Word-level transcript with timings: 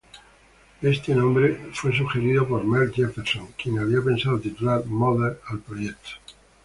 Este 0.81 1.13
nombre 1.13 1.69
fue 1.73 1.95
sugerido 1.95 2.47
por 2.47 2.63
Mel 2.63 2.91
Jefferson, 2.91 3.49
quien 3.55 3.77
había 3.77 4.01
pensado 4.01 4.39
titular 4.39 4.83
"Mother" 4.87 5.39
al 5.49 5.59
proyecto. 5.59 6.09